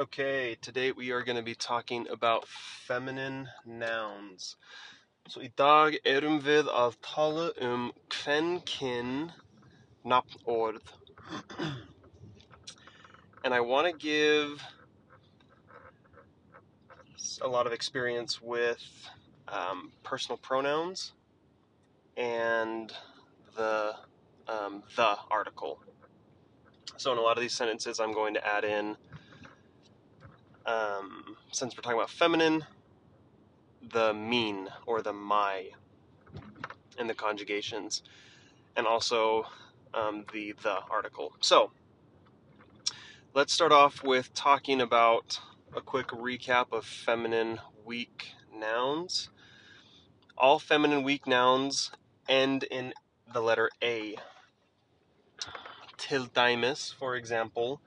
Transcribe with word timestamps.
Okay, 0.00 0.56
today 0.60 0.92
we 0.92 1.10
are 1.10 1.24
going 1.24 1.38
to 1.38 1.42
be 1.42 1.56
talking 1.56 2.06
about 2.08 2.46
feminine 2.46 3.48
nouns. 3.66 4.54
Så 5.26 5.40
i 5.40 5.50
dag 5.58 5.98
erum 6.06 6.38
við 6.38 6.70
að 6.70 6.94
tala 7.02 7.48
um 7.60 7.90
kvenkyn 8.08 9.32
nafnorð. 10.06 10.86
and 13.44 13.52
I 13.52 13.58
want 13.58 13.88
to 13.88 13.92
give 13.92 14.62
a 17.42 17.48
lot 17.48 17.66
of 17.66 17.72
experience 17.72 18.40
with 18.40 19.10
um, 19.48 19.90
personal 20.04 20.38
pronouns 20.38 21.12
and 22.16 22.92
the 23.56 23.96
um, 24.46 24.84
the 24.94 25.18
article. 25.28 25.80
So 26.96 27.10
in 27.10 27.18
a 27.18 27.20
lot 27.20 27.36
of 27.36 27.42
these 27.42 27.54
sentences, 27.54 27.98
I'm 27.98 28.14
going 28.14 28.34
to 28.34 28.46
add 28.46 28.62
in 28.62 28.96
um, 30.68 31.36
since 31.50 31.74
we're 31.74 31.80
talking 31.80 31.98
about 31.98 32.10
feminine, 32.10 32.64
the 33.90 34.12
mean 34.12 34.68
or 34.86 35.00
the 35.00 35.12
my 35.12 35.70
in 36.98 37.06
the 37.06 37.14
conjugations, 37.14 38.02
and 38.76 38.86
also 38.86 39.46
um, 39.94 40.24
the 40.32 40.54
the 40.62 40.78
article. 40.90 41.32
So 41.40 41.70
let's 43.34 43.52
start 43.52 43.72
off 43.72 44.04
with 44.04 44.34
talking 44.34 44.80
about 44.80 45.40
a 45.74 45.80
quick 45.80 46.08
recap 46.08 46.66
of 46.72 46.84
feminine 46.84 47.60
weak 47.84 48.32
nouns. 48.54 49.30
All 50.36 50.58
feminine 50.58 51.02
weak 51.02 51.26
nouns 51.26 51.90
end 52.28 52.64
in 52.64 52.92
the 53.32 53.40
letter 53.40 53.70
A. 53.82 54.16
Tildimus, 55.96 56.94
for 56.94 57.16
example, 57.16 57.80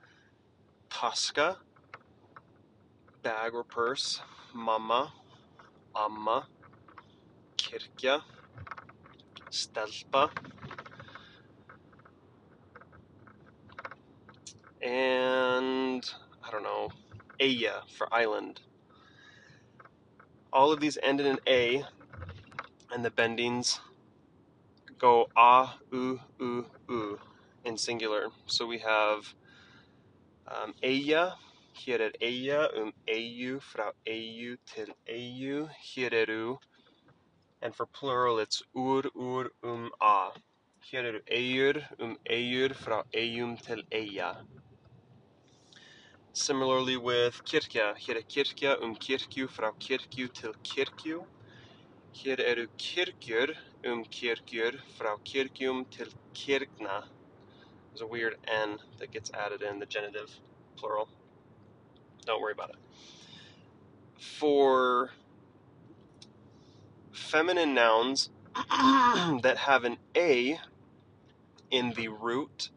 taska 0.90 1.56
bag 3.22 3.54
or 3.54 3.62
purse, 3.62 4.20
mamma, 4.52 5.12
amma, 5.94 6.48
kirkja, 7.56 8.22
stelpa, 9.50 10.30
and 14.82 16.04
I 16.42 16.50
don't 16.50 16.64
know, 16.64 16.88
eyja 17.40 17.88
for 17.96 18.12
island. 18.12 18.60
All 20.52 20.72
of 20.72 20.80
these 20.80 20.98
end 21.02 21.20
in 21.20 21.26
an 21.26 21.38
A, 21.46 21.84
and 22.92 23.04
the 23.04 23.10
bendings 23.10 23.78
go 24.98 25.28
a, 25.36 25.70
u, 25.92 26.20
u, 26.40 26.66
u 26.88 27.18
in 27.64 27.76
singular. 27.76 28.26
So 28.46 28.66
we 28.66 28.78
have 28.78 29.34
um, 30.48 30.74
eyja 30.82 31.34
Hér 31.74 32.00
er 32.00 32.12
eyja 32.20 32.68
um 32.80 32.92
eyju 33.08 33.60
frá 33.60 33.92
eyju 34.06 34.56
til 34.66 34.90
eyju. 35.08 35.68
Hér 35.88 36.12
eru, 36.12 36.58
and 37.62 37.74
for 37.74 37.86
plural 37.86 38.38
it's 38.38 38.62
úr, 38.74 39.08
úr, 39.14 39.50
um, 39.62 39.90
a. 40.00 40.32
Hér 40.90 41.04
eru 41.04 41.20
eyjur 41.26 41.80
um 41.98 42.18
eyjur 42.28 42.74
frá 42.74 43.02
eyjum 43.14 43.56
til 43.56 43.82
eyja. 43.90 44.46
Similarly 46.34 46.96
with 46.96 47.42
kirkja, 47.44 47.94
hér 47.94 48.16
er 48.16 48.28
kirkja 48.34 48.76
um 48.82 48.94
kirkju 48.96 49.48
frá 49.48 49.72
kirkju 49.78 50.28
til 50.28 50.54
kirkju. 50.62 51.24
Hér 52.14 52.40
eru 52.40 52.66
kirkjur 52.76 53.56
um 53.84 54.04
kirkjur 54.04 54.80
frá 54.98 55.16
kirkjum 55.24 55.84
til 55.90 56.12
kirkna. 56.34 57.08
There's 57.88 58.02
a 58.02 58.06
weird 58.06 58.36
N 58.46 58.78
that 58.98 59.10
gets 59.10 59.30
added 59.32 59.62
in 59.62 59.78
the 59.78 59.86
genitive 59.86 60.30
plural. 60.76 61.08
Don't 62.24 62.40
worry 62.40 62.52
about 62.52 62.70
it. 62.70 62.76
For 64.18 65.10
feminine 67.10 67.74
nouns 67.74 68.30
that 68.54 69.56
have 69.58 69.84
an 69.84 69.98
A 70.16 70.58
in 71.70 71.92
the 71.94 72.08
root, 72.08 72.70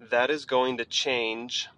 that 0.00 0.30
is 0.30 0.44
going 0.44 0.78
to 0.78 0.84
change 0.84 1.68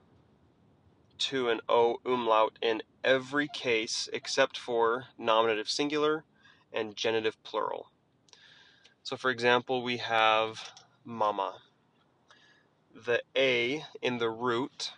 to 1.18 1.48
an 1.48 1.60
O 1.68 1.98
umlaut 2.04 2.58
in 2.62 2.82
every 3.02 3.48
case 3.48 4.08
except 4.12 4.58
for 4.58 5.06
nominative 5.18 5.68
singular 5.68 6.24
and 6.72 6.96
genitive 6.96 7.42
plural. 7.42 7.90
So, 9.02 9.16
for 9.16 9.30
example, 9.30 9.82
we 9.82 9.98
have 9.98 10.72
mama. 11.04 11.58
The 12.94 13.22
A 13.36 13.84
in 14.02 14.18
the 14.18 14.30
root 14.30 14.92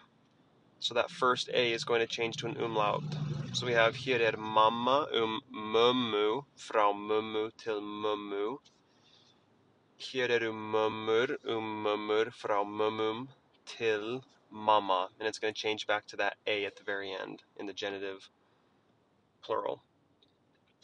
so 0.80 0.94
that 0.94 1.10
first 1.10 1.48
A 1.52 1.72
is 1.72 1.84
going 1.84 2.00
to 2.00 2.06
change 2.06 2.36
to 2.36 2.46
an 2.46 2.56
umlaut. 2.56 3.02
So 3.52 3.66
we 3.66 3.72
have 3.72 3.96
here 3.96 4.22
er 4.22 4.36
mamma 4.36 5.08
um 5.12 5.40
mummu, 5.52 6.44
frá 6.56 6.92
mummu 6.94 7.50
til 7.56 7.80
mummu. 7.80 8.58
Hér 9.98 10.30
eru 10.30 10.52
mummur 10.52 11.36
um 11.48 11.82
mummur, 11.84 12.26
frá 12.26 12.64
mummum 12.64 13.28
til 13.66 14.22
mamma. 14.50 15.08
And 15.18 15.28
it's 15.28 15.38
going 15.38 15.52
to 15.52 15.60
change 15.60 15.86
back 15.86 16.06
to 16.06 16.16
that 16.16 16.36
A 16.46 16.64
at 16.64 16.76
the 16.76 16.84
very 16.84 17.12
end 17.12 17.42
in 17.56 17.66
the 17.66 17.72
genitive 17.72 18.28
plural. 19.42 19.82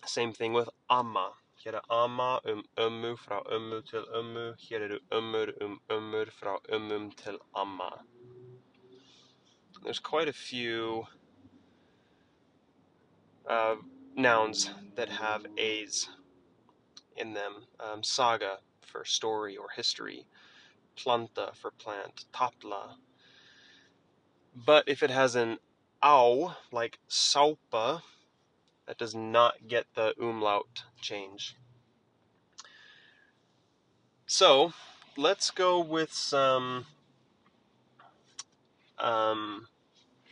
Same 0.06 0.33
thing 0.33 0.53
with 0.53 0.69
amma. 0.91 1.34
Hér 1.65 1.75
er 1.75 1.83
amma 1.88 2.41
um 2.44 2.65
ummu, 2.77 3.16
frá 3.16 3.44
ummu 3.47 3.84
til 3.87 4.04
ummu. 4.12 4.54
Hér 4.56 4.81
eru 4.81 4.99
ummur 5.12 5.53
um 5.62 5.81
ummur, 5.88 6.27
frá 6.33 6.59
ummum 6.69 7.15
til 7.15 7.38
amma 7.54 8.04
there's 9.84 9.99
quite 9.99 10.28
a 10.28 10.33
few 10.33 11.05
uh, 13.49 13.77
nouns 14.17 14.71
that 14.97 15.11
have 15.11 15.45
A's 15.59 16.09
in 17.17 17.34
them. 17.34 17.65
Um, 17.78 18.03
saga 18.03 18.59
for 18.81 19.05
story 19.05 19.56
or 19.56 19.67
history, 19.77 20.25
planta 20.97 21.55
for 21.55 21.71
plant, 21.71 22.25
tapla. 22.33 22.95
But 24.55 24.89
if 24.89 25.03
it 25.03 25.11
has 25.11 25.34
an 25.34 25.59
ow, 26.03 26.56
like 26.72 26.99
sápa, 27.09 28.03
that 28.87 28.99
does 28.99 29.15
not 29.15 29.55
get 29.69 29.87
the 29.95 30.15
umlaut 30.21 30.84
change. 31.01 31.56
So 34.27 34.72
let's 35.16 35.51
go 35.51 35.81
with 35.81 36.12
some 36.12 36.87
um, 38.99 39.66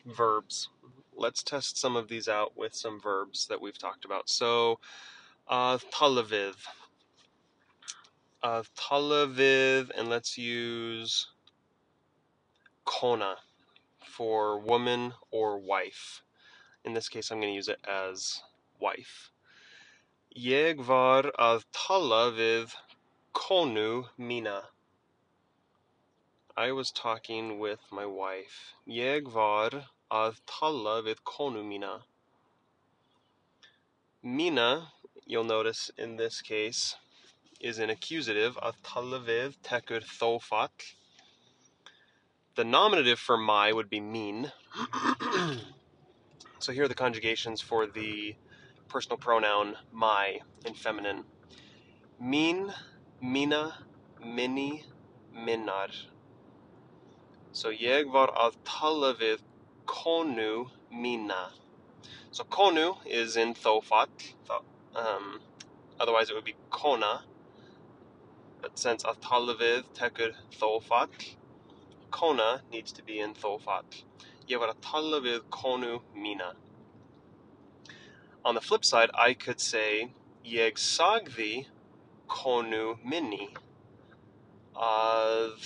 verbs. 0.06 0.68
Let's 1.14 1.42
test 1.42 1.78
some 1.78 1.96
of 1.96 2.08
these 2.08 2.28
out 2.28 2.56
with 2.56 2.74
some 2.74 3.00
verbs 3.00 3.46
that 3.46 3.60
we've 3.60 3.78
talked 3.78 4.04
about. 4.04 4.28
So, 4.28 4.80
uh, 5.48 5.78
tala 5.90 6.24
við. 6.24 6.54
Uh, 8.42 8.62
tala 8.76 9.26
við, 9.26 9.90
and 9.96 10.08
let's 10.08 10.36
use 10.36 11.28
kona 12.84 13.36
for 14.04 14.58
woman 14.58 15.12
or 15.30 15.58
wife. 15.58 16.22
In 16.84 16.94
this 16.94 17.08
case, 17.08 17.30
I'm 17.30 17.38
going 17.40 17.52
to 17.52 17.56
use 17.56 17.68
it 17.68 17.80
as 17.88 18.42
wife. 18.80 19.30
Jeg 20.34 20.80
var 20.80 21.30
að 21.38 21.64
tala 21.72 22.32
konu 23.32 24.04
mína. 24.18 24.71
I 26.54 26.70
was 26.72 26.90
talking 26.90 27.58
with 27.58 27.80
my 27.90 28.04
wife. 28.04 28.74
Jeg 28.84 29.24
var 29.32 29.70
að 30.12 30.36
tala 30.44 31.00
við 31.00 31.22
konu 31.24 31.62
mína. 31.64 32.02
Mina, 34.22 34.92
you'll 35.24 35.44
notice 35.44 35.90
in 35.96 36.16
this 36.16 36.42
case, 36.42 36.96
is 37.58 37.78
an 37.78 37.88
accusative. 37.88 38.58
Að 38.60 38.74
tala 38.82 39.20
við 39.20 39.56
tekur 39.62 40.04
þolfall. 40.04 40.68
The 42.56 42.64
nominative 42.64 43.18
for 43.18 43.38
my 43.38 43.72
would 43.72 43.88
be 43.88 44.00
mean. 44.00 44.52
so 46.58 46.72
here 46.72 46.84
are 46.84 46.88
the 46.88 46.94
conjugations 46.94 47.62
for 47.62 47.86
the 47.86 48.36
personal 48.88 49.16
pronoun 49.16 49.76
my 49.90 50.40
in 50.66 50.74
feminine. 50.74 51.24
Min, 52.20 52.74
mina, 53.22 53.78
mini, 54.22 54.84
minnar. 55.34 56.11
So 57.52 57.68
ég 57.68 58.08
var 58.12 58.30
að 58.32 58.54
tala 58.64 59.12
við 59.20 59.42
konu 59.84 60.70
mína. 60.88 61.50
So 62.30 62.44
konu 62.44 62.94
is 63.04 63.36
in 63.36 63.52
þolfall. 63.54 64.08
Um, 64.96 65.40
otherwise 66.00 66.30
it 66.30 66.34
would 66.34 66.44
be 66.44 66.56
kona. 66.70 67.24
But 68.62 68.78
since 68.78 69.04
að 69.04 69.20
tala 69.20 69.56
við 69.60 69.84
tekur 69.98 70.32
þolfall, 70.56 71.12
kona 72.10 72.62
needs 72.70 72.92
to 72.92 73.04
be 73.04 73.20
in 73.20 73.34
þolfall. 73.34 73.84
Ég 74.48 74.60
var 74.60 74.72
að 74.72 74.80
tala 74.88 75.20
við 75.20 75.44
konu 75.50 76.00
mína. 76.16 76.54
On 78.44 78.54
the 78.54 78.60
flip 78.60 78.84
side, 78.84 79.10
I 79.14 79.34
could 79.34 79.60
say 79.60 80.14
ég 80.42 80.80
sagði 80.80 81.66
konu 82.28 82.96
minni 83.04 83.50
að 84.74 85.60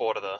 borða. 0.00 0.38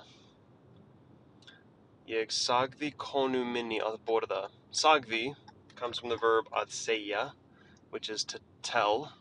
Jag 2.08 2.32
sagði 2.32 2.94
konu 2.96 3.44
minni 3.44 3.78
að 3.84 4.00
borða. 4.08 4.48
Sagði 4.72 5.34
comes 5.76 5.98
from 5.98 6.08
the 6.08 6.16
verb 6.16 6.48
að 6.52 6.72
segja, 6.72 7.32
which 7.90 8.08
is 8.08 8.24
to 8.24 8.40
tell. 8.62 9.12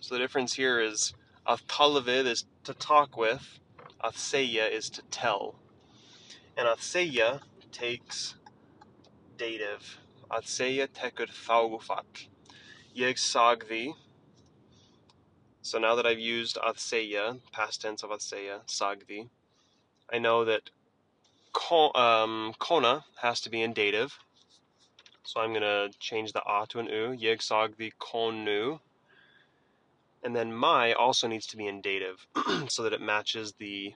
So 0.00 0.14
the 0.14 0.20
difference 0.20 0.54
here 0.54 0.80
is 0.80 1.12
að 1.46 1.66
tala 1.68 2.00
við 2.00 2.30
is 2.32 2.44
to 2.64 2.74
talk 2.74 3.16
with, 3.16 3.58
að 4.02 4.16
segja 4.22 4.70
is 4.70 4.90
to 4.90 5.02
tell. 5.10 5.54
And 6.56 6.68
að 6.68 6.80
segja 6.80 7.28
takes 7.72 8.34
dative. 9.36 9.98
Að 10.30 10.48
segja 10.50 10.88
tekur 10.88 11.30
þágufall. 11.30 12.26
Jeg 12.94 13.18
sagði. 13.18 13.94
So 15.62 15.78
now 15.78 15.94
that 15.96 16.06
I've 16.06 16.20
used 16.20 16.56
að 16.56 16.78
segja, 16.78 17.40
past 17.52 17.82
tense 17.82 18.06
of 18.06 18.14
að 18.14 18.22
segja, 18.22 18.60
sagði, 18.66 19.26
I 20.12 20.18
know 20.18 20.44
that 20.44 20.70
um, 21.94 22.54
kona 22.58 23.04
has 23.20 23.40
to 23.42 23.50
be 23.50 23.62
in 23.62 23.72
dative. 23.72 24.18
So 25.24 25.40
I'm 25.40 25.50
going 25.50 25.62
to 25.62 25.90
change 25.98 26.32
the 26.32 26.42
a 26.46 26.66
to 26.68 26.78
an 26.78 26.86
u. 26.86 27.16
Jeg 27.18 27.38
sagði 27.38 27.92
konu. 27.98 28.78
And 30.22 30.34
then 30.34 30.54
my 30.54 30.92
also 30.92 31.26
needs 31.28 31.46
to 31.48 31.56
be 31.56 31.66
in 31.66 31.80
dative 31.80 32.26
so 32.68 32.82
that 32.82 32.92
it 32.92 33.00
matches 33.00 33.54
the 33.58 33.94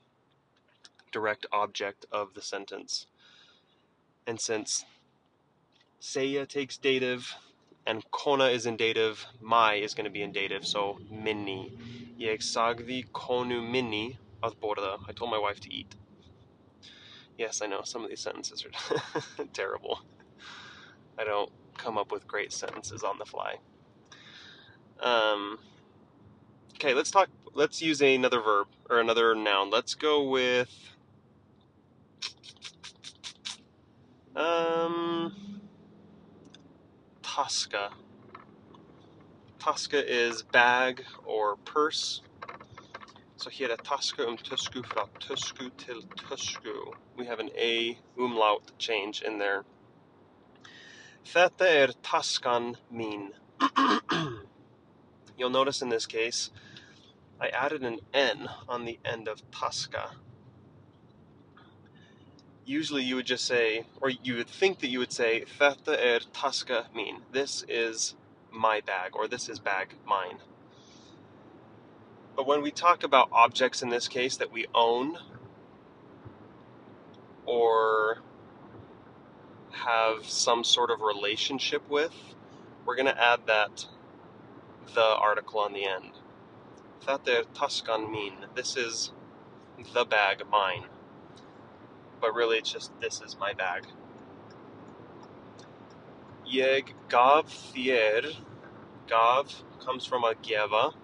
direct 1.12 1.46
object 1.52 2.06
of 2.12 2.34
the 2.34 2.42
sentence. 2.42 3.06
And 4.26 4.40
since 4.40 4.84
segja 6.00 6.46
takes 6.46 6.76
dative 6.78 7.34
and 7.86 8.08
Kona 8.10 8.44
is 8.44 8.66
in 8.66 8.76
dative, 8.76 9.26
my 9.40 9.74
is 9.74 9.94
going 9.94 10.04
to 10.04 10.10
be 10.10 10.22
in 10.22 10.32
dative, 10.32 10.66
so 10.66 10.98
minni. 11.10 11.72
Jeg 12.18 12.38
sagði 12.40 13.04
konu 14.40 14.54
minni 14.54 14.54
að 14.54 14.60
borða. 14.60 15.08
I 15.08 15.12
told 15.12 15.30
my 15.30 15.38
wife 15.38 15.60
to 15.60 15.74
eat. 15.74 15.96
Yes, 17.38 17.62
I 17.62 17.66
know, 17.66 17.82
some 17.84 18.04
of 18.04 18.10
these 18.10 18.20
sentences 18.20 18.64
are 18.64 19.44
terrible. 19.52 20.00
I 21.18 21.24
don't 21.24 21.50
come 21.78 21.98
up 21.98 22.12
with 22.12 22.26
great 22.26 22.52
sentences 22.52 23.02
on 23.02 23.18
the 23.18 23.24
fly. 23.24 23.56
Um, 25.00 25.58
okay, 26.74 26.94
let's 26.94 27.10
talk, 27.10 27.28
let's 27.54 27.80
use 27.80 28.02
another 28.02 28.40
verb, 28.40 28.68
or 28.90 29.00
another 29.00 29.34
noun. 29.34 29.70
Let's 29.70 29.94
go 29.94 30.28
with, 30.28 30.70
um, 34.36 35.60
taska. 37.22 37.90
Taska 39.58 40.02
is 40.06 40.42
bag 40.42 41.04
or 41.24 41.56
purse. 41.56 42.22
So 43.40 43.48
here 43.48 43.72
at 43.72 43.82
taska 43.84 44.28
um 44.28 44.36
tusku 44.36 44.84
fra 44.84 45.08
tusku 45.18 45.70
till 45.78 46.02
tusku. 46.02 46.92
We 47.16 47.24
have 47.24 47.40
an 47.40 47.48
A 47.56 47.96
umlaut 48.18 48.72
change 48.78 49.22
in 49.22 49.38
there. 49.38 49.64
Þetta 51.24 51.62
er 51.62 51.88
taskan 52.02 52.76
mín. 52.92 53.30
You'll 55.38 55.48
notice 55.48 55.80
in 55.80 55.88
this 55.88 56.04
case, 56.04 56.50
I 57.40 57.48
added 57.48 57.82
an 57.82 58.00
N 58.12 58.46
on 58.68 58.84
the 58.84 58.98
end 59.06 59.26
of 59.26 59.50
taska. 59.50 60.16
Usually 62.66 63.02
you 63.02 63.16
would 63.16 63.24
just 63.24 63.46
say, 63.46 63.84
or 64.02 64.10
you 64.10 64.36
would 64.36 64.50
think 64.50 64.80
that 64.80 64.88
you 64.88 64.98
would 64.98 65.14
say, 65.14 65.46
Þetta 65.58 65.96
er 65.96 66.20
taska 66.34 66.88
mín. 66.94 67.22
This 67.32 67.64
is 67.70 68.16
my 68.52 68.82
bag, 68.82 69.16
or 69.16 69.26
this 69.28 69.48
is 69.48 69.58
bag 69.58 69.94
mine. 70.06 70.40
But 72.40 72.46
when 72.46 72.62
we 72.62 72.70
talk 72.70 73.04
about 73.04 73.28
objects 73.32 73.82
in 73.82 73.90
this 73.90 74.08
case 74.08 74.38
that 74.38 74.50
we 74.50 74.64
own, 74.74 75.18
or 77.44 78.22
have 79.72 80.24
some 80.24 80.64
sort 80.64 80.90
of 80.90 81.02
relationship 81.02 81.86
with, 81.90 82.14
we're 82.86 82.96
going 82.96 83.14
to 83.14 83.22
add 83.22 83.40
that 83.46 83.84
the 84.94 85.04
article 85.04 85.60
on 85.60 85.74
the 85.74 85.84
end. 85.84 86.12
Þetta 87.06 87.40
er 87.40 87.44
taskan 87.54 88.08
mín. 88.08 88.32
This 88.54 88.74
is 88.74 89.12
the 89.92 90.06
bag 90.06 90.44
mine. 90.50 90.86
But 92.22 92.34
really, 92.34 92.56
it's 92.56 92.72
just 92.72 92.98
this 93.02 93.20
is 93.20 93.36
my 93.38 93.52
bag. 93.52 93.84
Jeg 96.46 96.94
gav 97.10 97.44
þér. 97.74 98.34
Gav 99.08 99.62
comes 99.84 100.06
from 100.06 100.24
a 100.24 100.32
gefa, 100.32 100.94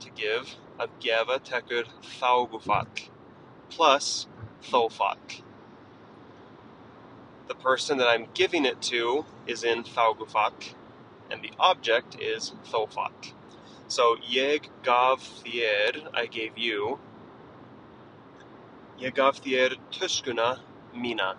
to 0.00 0.10
give. 0.10 0.56
A 0.78 0.88
gefa 1.00 1.38
tekur 1.38 1.86
þágufall 2.18 3.08
plus 3.70 4.26
þolfall. 4.62 5.42
The 7.48 7.54
person 7.54 7.98
that 7.98 8.08
I'm 8.08 8.28
giving 8.34 8.64
it 8.64 8.80
to 8.82 9.24
is 9.46 9.64
in 9.64 9.84
þágufall, 9.84 10.74
and 11.30 11.42
the 11.42 11.52
object 11.58 12.16
is 12.20 12.52
þolfall. 12.64 13.32
So, 13.88 14.16
ég 14.30 14.68
Gav 14.84 15.18
þér, 15.42 16.10
I 16.14 16.26
gave 16.26 16.56
you. 16.56 16.98
Ég 19.00 19.14
gaf 19.14 19.40
þér 19.42 19.78
tuskuna 19.90 20.60
mína. 20.94 21.36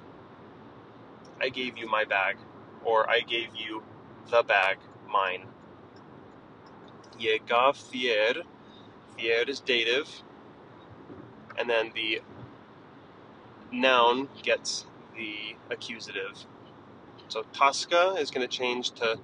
I 1.40 1.50
gave 1.50 1.78
you 1.78 1.88
my 1.88 2.04
bag. 2.04 2.38
Or 2.84 3.10
I 3.10 3.22
gave 3.22 3.56
you 3.56 3.84
the 4.30 4.44
bag, 4.44 4.80
mine. 5.08 5.48
Gaf 7.48 7.78
þér. 7.92 8.44
Þér 9.18 9.50
is 9.50 9.60
dative. 9.60 10.08
And 11.58 11.70
then 11.70 11.92
the 11.94 12.22
noun 13.72 14.30
gets 14.44 14.86
the 15.16 15.56
accusative. 15.70 16.46
So 17.28 17.44
taska 17.54 18.20
is 18.20 18.32
going 18.32 18.48
to 18.48 18.58
change 18.58 18.92
to 18.92 19.20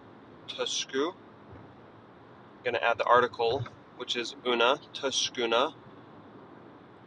Tusku. 0.48 1.14
I'm 1.14 2.64
going 2.64 2.74
to 2.74 2.84
add 2.84 2.98
the 2.98 3.06
article, 3.06 3.66
which 3.98 4.16
is 4.16 4.36
una, 4.46 4.80
Tuskuna. 4.94 5.74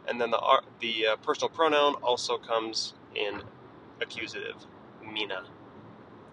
And 0.07 0.19
then 0.19 0.31
the 0.31 0.61
the 0.79 1.07
uh, 1.07 1.15
personal 1.17 1.49
pronoun 1.49 1.95
also 2.01 2.37
comes 2.37 2.93
in 3.15 3.41
accusative, 4.01 4.65
mina. 5.01 5.43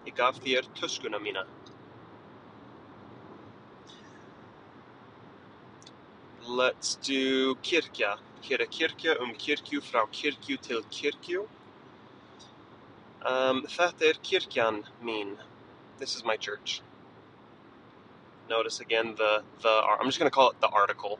Jeg 0.05 0.15
gaf 0.15 0.39
þér 0.41 0.65
tuskuna 0.75 1.19
Let's 6.49 6.95
do 6.95 7.53
kirkja. 7.61 8.17
Er 8.49 8.65
kirkja 8.65 9.21
um 9.21 9.35
kirkju 9.35 9.81
frá 9.81 10.07
kirkju 10.11 10.57
til 10.57 10.81
kirkju. 10.89 11.47
Um, 13.21 13.61
þetta 13.69 14.07
er 14.09 14.17
kirkjan 14.23 14.83
mín. 15.03 15.37
This 15.99 16.15
is 16.15 16.25
my 16.25 16.37
church. 16.37 16.81
Notice 18.49 18.79
again 18.79 19.13
the 19.15 19.43
the. 19.61 19.69
I'm 19.69 20.07
just 20.07 20.17
going 20.17 20.31
to 20.31 20.33
call 20.33 20.49
it 20.49 20.59
the 20.59 20.69
article 20.69 21.19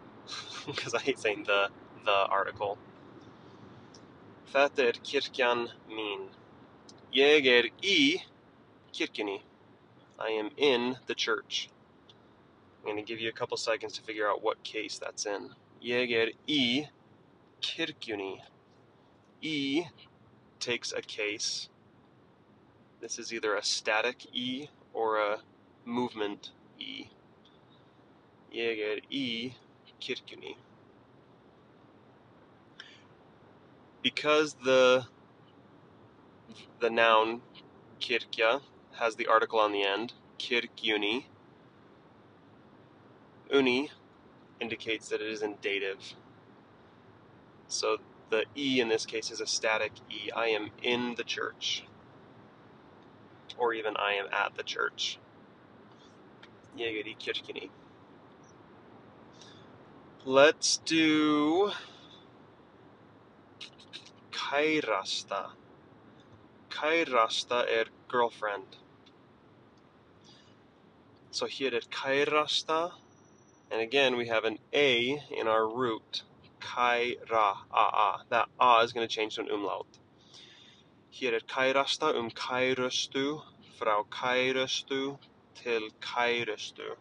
because 0.66 0.94
I 0.94 0.98
hate 0.98 1.20
saying 1.20 1.44
the 1.44 1.68
the 2.04 2.18
article. 2.26 2.76
Þetta 4.52 4.88
er 4.88 4.98
kirkjan 5.04 5.68
mín. 5.88 6.26
Ég 7.12 7.46
er 7.46 7.70
í 7.82 8.24
kirkjunni. 8.92 9.42
I 10.18 10.30
am 10.30 10.50
in 10.56 10.96
the 11.06 11.14
church. 11.14 11.68
I'm 12.90 12.96
going 12.96 13.06
to 13.06 13.12
give 13.12 13.20
you 13.20 13.28
a 13.28 13.32
couple 13.32 13.56
seconds 13.56 13.92
to 13.92 14.02
figure 14.02 14.28
out 14.28 14.42
what 14.42 14.60
case 14.64 14.98
that's 14.98 15.24
in. 15.24 15.50
Ég 15.80 16.10
er 16.10 16.32
í 16.48 16.88
kirkjunni. 17.62 18.40
E 19.40 19.84
takes 20.58 20.90
a 20.92 21.00
case. 21.00 21.68
This 23.00 23.20
is 23.20 23.32
either 23.32 23.54
a 23.54 23.62
static 23.62 24.26
E 24.32 24.70
or 24.92 25.18
a 25.18 25.38
movement 25.84 26.50
E. 26.80 27.06
Ég 28.52 28.82
er 28.88 28.98
í 29.08 29.54
kirkjunni. 30.00 30.56
Because 34.02 34.54
the 34.64 35.06
the 36.80 36.90
noun 36.90 37.40
kirkja 38.00 38.62
has 38.98 39.14
the 39.14 39.28
article 39.28 39.60
on 39.60 39.70
the 39.70 39.84
end, 39.84 40.14
kirkjuni, 40.40 41.26
uni 43.52 43.90
indicates 44.60 45.08
that 45.08 45.20
it 45.20 45.28
is 45.28 45.42
in 45.42 45.56
dative. 45.62 46.14
So 47.68 47.98
the 48.30 48.44
E 48.56 48.80
in 48.80 48.88
this 48.88 49.06
case 49.06 49.30
is 49.30 49.40
a 49.40 49.46
static 49.46 49.92
E. 50.10 50.30
I 50.34 50.46
am 50.48 50.70
in 50.82 51.14
the 51.16 51.24
church. 51.24 51.84
Or 53.58 53.74
even 53.74 53.96
I 53.96 54.12
am 54.14 54.26
at 54.32 54.54
the 54.56 54.62
church. 54.62 55.18
Let's 60.24 60.76
do 60.78 61.72
kærasta. 64.30 65.50
Kærasta 66.70 67.64
er 67.68 67.84
girlfriend. 68.08 68.76
So 71.30 71.46
here 71.46 71.76
at 71.76 71.88
kærasta, 71.90 72.92
and 73.70 73.80
again 73.80 74.16
we 74.16 74.28
have 74.28 74.44
an 74.44 74.58
A 74.72 75.22
in 75.30 75.46
our 75.46 75.68
root. 75.68 76.22
Kaira, 76.60 77.56
a-a. 77.72 78.24
That 78.28 78.48
a 78.60 78.80
is 78.84 78.92
going 78.92 79.06
to 79.06 79.14
change 79.14 79.36
to 79.36 79.42
an 79.42 79.48
umlaut. 79.48 79.98
Hér 81.12 81.34
er 81.34 81.40
kærasta 81.40 82.14
um 82.14 82.30
kærustu, 82.30 83.42
frá 83.78 84.04
kærustu 84.10 85.18
til 85.54 85.90
kærustu. 86.00 86.96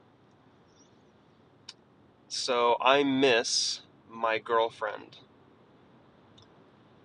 So 2.27 2.77
I 2.79 3.03
miss 3.03 3.81
my 4.09 4.37
girlfriend. 4.37 5.17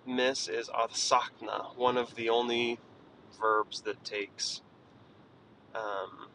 Miss 0.05 0.47
is 0.47 0.69
að 0.69 0.91
sakna, 0.91 1.75
one 1.75 1.97
of 1.97 2.13
the 2.15 2.29
only 2.29 2.79
verbs 3.39 3.81
that 3.81 4.03
takes 4.03 4.61
um, 5.73 6.27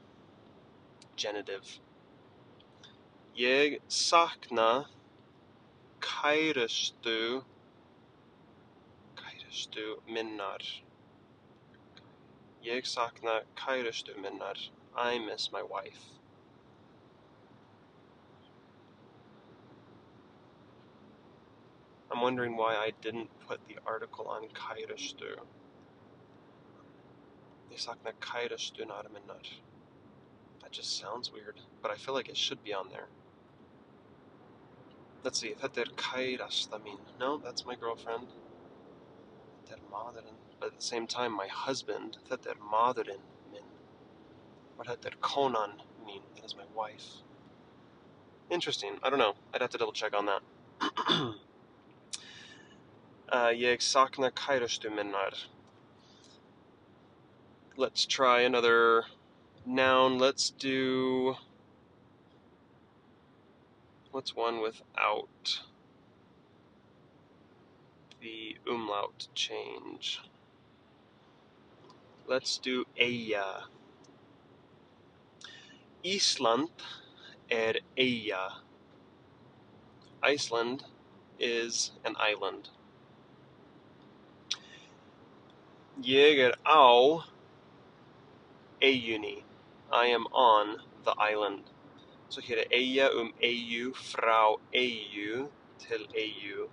genitive. 1.17 1.79
Ég 3.41 3.81
sakna 3.89 4.85
kærustu 6.01 7.45
kærustu 9.17 10.03
minnar. 10.07 10.61
Ég 12.63 12.85
sakna 12.85 13.41
kærustu 13.57 14.15
minnar. 14.21 14.59
I 14.95 15.19
miss 15.19 15.51
my 15.53 15.63
wife. 15.63 16.05
I'm 22.11 22.21
wondering 22.21 22.59
why 22.59 22.77
I 22.77 22.93
didn't 23.01 23.31
put 23.49 23.61
the 23.69 23.79
article 23.87 24.29
on 24.29 24.49
kærustu. 24.49 25.41
Ég 27.71 27.79
sakna 27.79 28.13
kærustu 28.21 28.85
minnar. 29.15 29.47
That 30.61 30.73
just 30.73 30.99
sounds 30.99 31.33
weird, 31.33 31.59
but 31.81 31.91
I 31.91 31.97
feel 31.97 32.13
like 32.13 32.29
it 32.29 32.37
should 32.37 32.63
be 32.63 32.75
on 32.75 32.91
there. 32.91 33.09
Let's 35.23 35.39
see, 35.39 35.55
þetta 35.61 35.85
kærasta 35.97 36.79
mín. 36.81 36.99
No, 37.19 37.37
that's 37.39 37.67
my 37.67 37.75
girlfriend. 37.75 38.29
Þetta 39.67 39.77
er 39.77 39.83
maðurinn. 39.93 40.39
But 40.59 40.69
at 40.69 40.79
the 40.79 40.85
same 40.85 41.07
time, 41.07 41.33
my 41.33 41.47
husband. 41.47 42.17
Þetta 42.31 42.55
er 42.55 42.63
maðurinn 42.73 43.27
minn. 43.53 43.69
Or 44.79 44.85
þetta 44.85 45.13
er 45.13 45.19
konan 45.21 45.83
mín. 46.07 46.23
That 46.37 46.45
is 46.45 46.57
my 46.57 46.65
wife. 46.75 47.23
Interesting. 48.51 48.99
I 49.03 49.11
don't 49.11 49.19
know. 49.19 49.35
I'd 49.53 49.61
have 49.61 49.71
to 49.71 49.79
double 49.79 49.93
check 49.93 50.17
on 50.17 50.27
that. 50.27 50.43
uh, 53.29 53.53
ég 53.53 53.85
sakna 53.85 54.31
kærustu 54.31 54.91
minnar. 54.91 55.37
Let's 57.77 58.07
try 58.07 58.41
another 58.41 59.05
noun. 59.67 60.19
Let's 60.19 60.49
do. 60.49 61.37
What's 64.13 64.35
one 64.35 64.61
without 64.61 65.63
the 68.21 68.57
umlaut 68.69 69.29
change? 69.35 70.21
Let's 72.27 72.59
do 72.59 72.87
Eyja. 73.01 73.65
Ísland 76.05 76.71
er 77.53 77.75
Eyja. 77.97 78.63
Iceland 80.25 80.85
is 81.39 81.93
an 82.05 82.17
island. 82.19 82.71
Ég 86.03 86.39
er 86.39 86.57
á 86.67 87.23
eyjunni. 88.83 89.45
I 89.93 90.07
am 90.07 90.27
on 90.33 90.83
the 91.05 91.13
island. 91.13 91.71
So 92.31 92.41
hér 92.41 92.65
er 92.71 93.11
um 93.21 93.33
eyju 93.43 93.93
frá 93.93 94.61
eyju 94.73 95.49
til 95.81 96.07
eyju. 96.15 96.69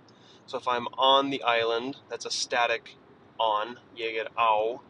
So 0.46 0.56
if 0.56 0.68
I'm 0.68 0.86
on 0.96 1.30
the 1.30 1.42
island, 1.42 1.96
that's 2.08 2.24
a 2.24 2.30
static 2.30 2.94
on. 3.40 3.80
Ég 3.96 4.20
er 4.20 4.28
á. 4.38 4.80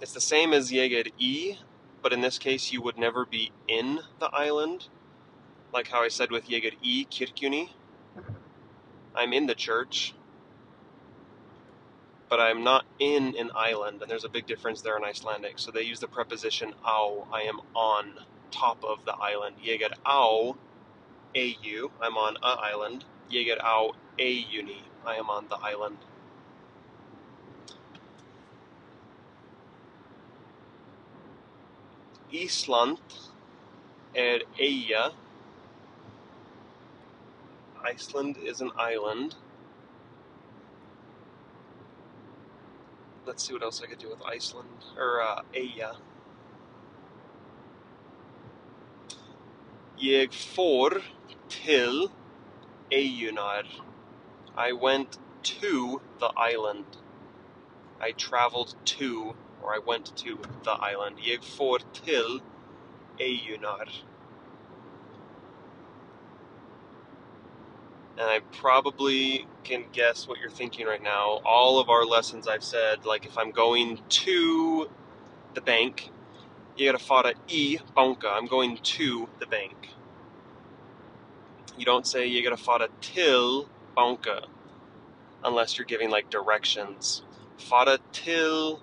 It's 0.00 0.12
the 0.12 0.20
same 0.20 0.52
as 0.52 0.70
ég 0.70 0.92
er 0.92 1.10
í, 1.20 1.58
but 2.00 2.12
in 2.12 2.20
this 2.20 2.38
case 2.38 2.70
you 2.70 2.80
would 2.80 2.96
never 2.96 3.26
be 3.26 3.50
in 3.66 4.00
the 4.20 4.30
island. 4.32 4.86
Like 5.72 5.88
how 5.88 6.04
I 6.04 6.08
said 6.08 6.30
with 6.30 6.48
ég 6.48 6.64
er 6.64 6.76
í 6.80 7.08
kirkjunni. 7.08 7.70
I'm 9.16 9.32
in 9.32 9.46
the 9.46 9.56
church, 9.56 10.14
but 12.28 12.38
I'm 12.38 12.62
not 12.62 12.84
in 13.00 13.36
an 13.36 13.50
island, 13.56 14.00
and 14.00 14.08
there's 14.08 14.24
a 14.24 14.28
big 14.28 14.46
difference 14.46 14.80
there 14.80 14.96
in 14.96 15.04
Icelandic. 15.04 15.58
So 15.58 15.72
they 15.72 15.82
use 15.82 15.98
the 15.98 16.06
preposition 16.06 16.72
á, 16.86 17.26
I 17.32 17.42
am 17.42 17.60
on 17.74 18.14
top 18.52 18.84
of 18.84 19.04
the 19.04 19.14
island. 19.14 19.56
Ég 19.64 19.82
er 19.82 19.96
á 20.06 20.54
eyju, 21.34 21.90
I'm 22.00 22.16
on 22.16 22.36
a 22.42 22.56
island. 22.70 23.04
Ég 23.30 23.48
er 23.48 23.58
á 23.58 23.90
eyjunni, 24.18 24.82
I 25.04 25.16
am 25.16 25.30
on 25.30 25.48
the 25.48 25.56
island. 25.56 25.98
Ísland 32.32 33.00
er 34.14 34.40
eyja. 34.58 35.12
Iceland 37.84 38.36
is 38.38 38.60
an 38.60 38.70
island. 38.78 39.34
Let's 43.26 43.44
see 43.44 43.52
what 43.52 43.62
else 43.62 43.82
I 43.82 43.86
could 43.86 43.98
do 43.98 44.08
with 44.08 44.22
Iceland 44.22 44.68
or 44.96 45.22
uh, 45.22 45.42
eyja. 45.54 45.96
Ég 50.02 50.32
fór 50.32 51.00
til 51.48 52.10
eyjunnar. 52.90 53.66
I 54.56 54.72
went 54.72 55.18
to 55.44 56.02
the 56.18 56.32
island. 56.36 56.84
I 58.00 58.10
traveled 58.10 58.74
to, 58.84 59.36
or 59.62 59.72
I 59.72 59.78
went 59.78 60.16
to 60.16 60.40
the 60.64 60.72
island. 60.72 61.18
Ég 61.18 61.38
fór 61.44 61.78
til 61.92 62.40
eyjunnar. 63.20 64.02
And 68.18 68.28
I 68.28 68.40
probably 68.50 69.46
can 69.62 69.84
guess 69.92 70.26
what 70.26 70.40
you're 70.40 70.50
thinking 70.50 70.86
right 70.86 71.02
now. 71.02 71.40
All 71.44 71.78
of 71.78 71.88
our 71.88 72.04
lessons 72.04 72.48
I've 72.48 72.64
said, 72.64 73.04
like 73.04 73.24
if 73.24 73.38
I'm 73.38 73.52
going 73.52 74.00
to 74.08 74.90
the 75.54 75.60
bank, 75.60 76.11
er 76.78 76.94
að 76.94 77.02
fara 77.02 77.32
í 77.48 77.80
banka. 77.94 78.32
I'm 78.36 78.46
going 78.46 78.78
to 78.96 79.28
the 79.38 79.46
bank. 79.46 79.88
You 81.76 81.84
don't 81.84 82.06
say 82.06 82.28
ég 82.28 82.46
er 82.46 82.52
að 82.52 82.60
fara 82.60 82.88
til 83.00 83.68
banka 83.96 84.42
unless 85.44 85.76
you're 85.76 85.86
giving 85.86 86.10
like 86.10 86.30
directions. 86.30 87.22
Fara 87.58 87.98
til 88.12 88.80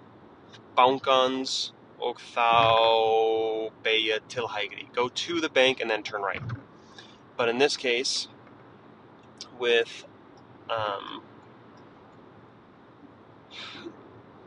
bankans 0.77 1.73
og 1.99 2.19
þá 2.33 3.71
beigja 3.83 4.19
til 4.29 4.47
hægri. 4.47 4.87
Go 4.93 5.09
to 5.09 5.41
the 5.41 5.49
bank 5.49 5.79
and 5.81 5.89
then 5.89 6.03
turn 6.03 6.21
right. 6.21 6.41
But 7.37 7.49
in 7.49 7.57
this 7.57 7.77
case, 7.77 8.27
with 9.59 10.05
um, 10.69 11.21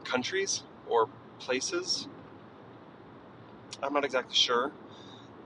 countries 0.05 0.63
or 0.89 1.09
places, 1.39 2.09
I'm 3.83 3.93
not 3.93 4.05
exactly 4.05 4.37
sure. 4.37 4.71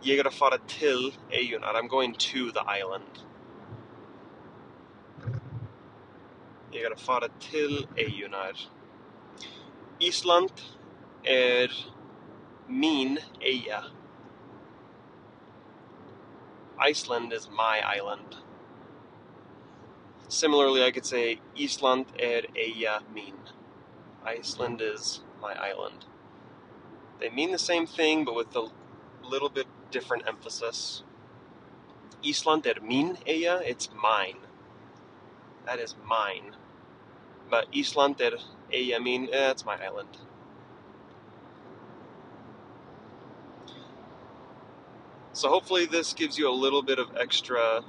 Ég 0.04 0.20
er 0.20 0.28
að 0.28 0.36
fara 0.36 0.58
til 0.68 1.14
eyjunnar. 1.32 1.74
I'm 1.74 1.88
going 1.88 2.14
to 2.14 2.52
the 2.52 2.62
island. 2.68 3.22
Ég 6.72 6.84
er 6.84 6.92
að 6.92 7.00
fara 7.00 7.28
til 7.40 7.86
eyjunnar. 7.96 8.60
Ísland 10.00 10.60
er 11.24 11.72
mín 12.68 13.16
eyja. 13.40 13.84
Iceland 16.78 17.32
is 17.32 17.48
my 17.48 17.80
island. 17.80 18.36
Similarly, 20.28 20.84
I 20.84 20.90
could 20.90 21.06
say 21.06 21.40
Ísland 21.56 22.06
er 22.18 22.42
eyja 22.54 23.00
mín. 23.14 23.38
Iceland 24.26 24.82
is 24.82 25.22
my 25.40 25.54
island. 25.54 26.04
They 27.20 27.30
mean 27.30 27.52
the 27.52 27.58
same 27.58 27.86
thing, 27.86 28.24
but 28.24 28.34
with 28.34 28.54
a 28.56 28.68
little 29.24 29.48
bit 29.48 29.66
different 29.90 30.26
emphasis. 30.26 31.02
Ísland 32.22 32.66
er 32.66 32.80
mín 32.80 33.16
eyja, 33.26 33.62
it's 33.62 33.88
mine. 34.02 34.38
That 35.64 35.78
is 35.78 35.94
mine. 36.04 36.56
But 37.50 37.70
Ísland 37.72 38.20
er 38.20 38.38
eyja 38.72 38.98
mín, 38.98 39.28
eh, 39.32 39.50
it's 39.50 39.64
my 39.64 39.82
island. 39.82 40.18
So 45.32 45.48
hopefully 45.48 45.86
this 45.86 46.14
gives 46.14 46.38
you 46.38 46.48
a 46.48 46.56
little 46.64 46.82
bit 46.82 46.98
of 46.98 47.14
extra 47.16 47.84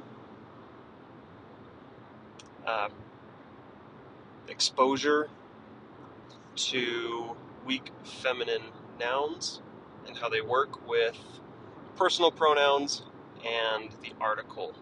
uh, 2.66 2.90
exposure 4.50 5.30
to 6.56 7.36
weak 7.66 7.92
feminine 8.04 8.64
nouns 9.00 9.62
and 10.08 10.18
how 10.18 10.30
they 10.30 10.42
work 10.42 10.88
with 10.88 11.18
personal 11.98 12.32
pronouns 12.32 13.04
and 13.46 13.90
the 14.04 14.14
article 14.22 14.74